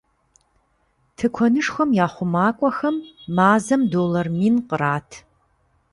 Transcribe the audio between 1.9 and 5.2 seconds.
я хъумакӏуэхэм мазэм доллар мин кърат.